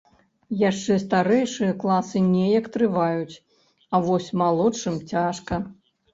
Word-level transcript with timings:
Яшчэ 0.69 0.95
старэйшыя 1.03 1.73
класы 1.83 2.17
неяк 2.31 2.65
трываюць, 2.79 3.35
а 3.93 4.01
вось 4.09 4.33
малодшым 4.45 4.99
цяжка. 5.15 5.63